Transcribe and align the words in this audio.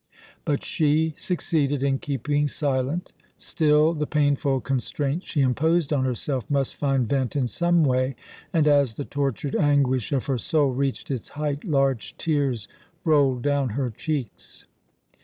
But 0.45 0.65
she 0.65 1.13
succeeded 1.15 1.83
in 1.83 1.99
keeping 1.99 2.47
silent. 2.47 3.13
Still, 3.37 3.93
the 3.93 4.07
painful 4.07 4.59
constraint 4.61 5.23
she 5.23 5.41
imposed 5.41 5.93
on 5.93 6.05
herself 6.05 6.49
must 6.49 6.75
find 6.75 7.07
vent 7.07 7.35
in 7.35 7.47
some 7.47 7.83
way, 7.83 8.15
and, 8.51 8.67
as 8.67 8.95
the 8.95 9.05
tortured 9.05 9.55
anguish 9.55 10.11
of 10.11 10.25
her 10.25 10.39
soul 10.39 10.71
reached 10.73 11.11
its 11.11 11.29
height, 11.37 11.63
large 11.63 12.17
tears 12.17 12.67
rolled 13.05 13.43
down 13.43 13.69
her 13.77 13.91
cheeks. 13.91 14.65